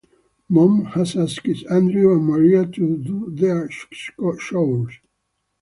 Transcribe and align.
Mom 0.49 0.85
has 0.95 1.15
asked 1.15 1.47
Andrew 1.69 2.11
and 2.11 2.25
Maria 2.25 2.65
to 2.65 2.97
do 2.97 3.29
their 3.35 3.67
chores. 3.67 4.95